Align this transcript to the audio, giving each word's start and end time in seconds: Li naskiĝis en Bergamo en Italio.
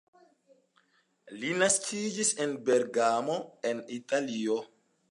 Li 1.41 1.53
naskiĝis 1.65 2.35
en 2.47 2.59
Bergamo 2.71 3.39
en 3.75 3.89
Italio. 4.01 4.63